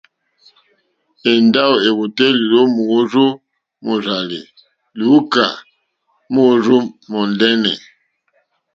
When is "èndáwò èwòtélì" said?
1.31-2.45